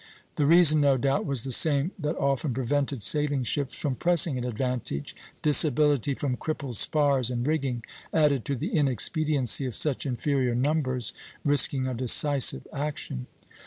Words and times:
The 0.35 0.47
reason 0.47 0.81
no 0.81 0.97
doubt 0.97 1.27
was 1.27 1.43
the 1.43 1.51
same 1.51 1.91
that 1.99 2.17
often 2.17 2.55
prevented 2.55 3.03
sailing 3.03 3.43
ships 3.43 3.75
from 3.77 3.93
pressing 3.93 4.35
an 4.35 4.43
advantage, 4.43 5.15
disability 5.43 6.15
from 6.15 6.37
crippled 6.37 6.77
spars 6.77 7.29
and 7.29 7.45
rigging, 7.45 7.83
added 8.11 8.43
to 8.45 8.55
the 8.55 8.73
inexpediency 8.73 9.63
of 9.67 9.75
such 9.75 10.07
inferior 10.07 10.55
numbers 10.55 11.13
risking 11.45 11.85
a 11.85 11.93
decisive 11.93 12.65
action. 12.73 13.27